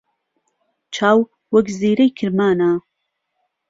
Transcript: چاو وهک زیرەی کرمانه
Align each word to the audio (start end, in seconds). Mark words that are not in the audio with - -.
چاو 0.95 1.19
وهک 1.53 1.67
زیرەی 1.79 2.11
کرمانه 2.17 2.71